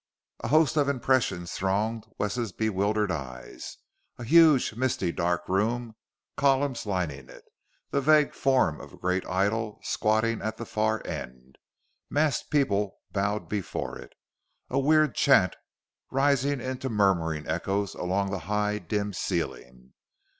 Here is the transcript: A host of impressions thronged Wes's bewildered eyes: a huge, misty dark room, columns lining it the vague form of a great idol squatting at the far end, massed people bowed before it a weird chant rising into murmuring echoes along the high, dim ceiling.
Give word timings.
A 0.39 0.47
host 0.47 0.77
of 0.77 0.89
impressions 0.89 1.51
thronged 1.51 2.07
Wes's 2.17 2.51
bewildered 2.51 3.11
eyes: 3.11 3.77
a 4.17 4.23
huge, 4.23 4.73
misty 4.73 5.11
dark 5.11 5.47
room, 5.47 5.93
columns 6.35 6.87
lining 6.87 7.29
it 7.29 7.43
the 7.91 8.01
vague 8.01 8.33
form 8.33 8.81
of 8.81 8.93
a 8.93 8.97
great 8.97 9.23
idol 9.27 9.79
squatting 9.83 10.41
at 10.41 10.57
the 10.57 10.65
far 10.65 11.05
end, 11.05 11.59
massed 12.09 12.49
people 12.49 12.97
bowed 13.11 13.47
before 13.47 13.95
it 13.99 14.13
a 14.71 14.79
weird 14.79 15.13
chant 15.13 15.55
rising 16.09 16.59
into 16.59 16.89
murmuring 16.89 17.47
echoes 17.47 17.93
along 17.93 18.31
the 18.31 18.39
high, 18.49 18.79
dim 18.79 19.13
ceiling. 19.13 19.93